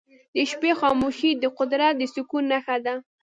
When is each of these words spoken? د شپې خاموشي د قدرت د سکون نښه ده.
د 0.35 0.37
شپې 0.51 0.71
خاموشي 0.79 1.31
د 1.43 1.45
قدرت 1.57 1.93
د 1.97 2.03
سکون 2.13 2.43
نښه 2.51 2.77
ده. 2.85 2.95